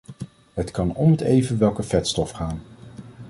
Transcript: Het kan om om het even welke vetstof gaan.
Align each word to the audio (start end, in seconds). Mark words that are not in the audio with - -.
Het 0.53 0.71
kan 0.71 0.89
om 0.89 0.95
om 1.05 1.11
het 1.11 1.21
even 1.21 1.57
welke 1.59 1.83
vetstof 1.83 2.31
gaan. 2.31 2.61